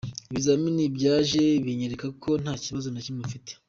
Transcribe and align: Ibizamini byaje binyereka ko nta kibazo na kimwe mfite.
Ibizamini 0.31 0.83
byaje 0.95 1.43
binyereka 1.65 2.07
ko 2.23 2.29
nta 2.43 2.53
kibazo 2.63 2.87
na 2.91 3.01
kimwe 3.05 3.21
mfite. 3.27 3.51